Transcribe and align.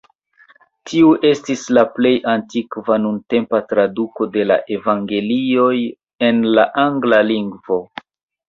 Tiu 0.91 1.09
estis 1.31 1.65
la 1.77 1.83
plej 1.97 2.13
antikva 2.31 2.97
nuntempa 3.03 3.59
traduko 3.73 4.29
de 4.39 4.47
la 4.53 4.57
Evangelioj 4.79 5.77
en 6.31 6.45
la 6.57 6.69
angla 6.89 7.25
lingvo. 7.33 7.83